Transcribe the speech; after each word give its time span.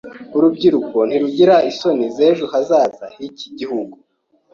Urubyiruko 0.35 0.97
ntirugira 1.07 1.55
isoni 1.71 2.05
z'ejo 2.15 2.45
hazaza 2.53 3.05
h'iki 3.15 3.47
gihugu. 3.59 3.95